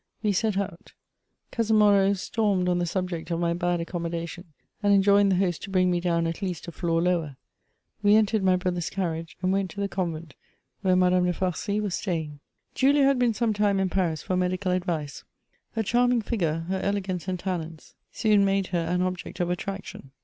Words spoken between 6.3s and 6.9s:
least a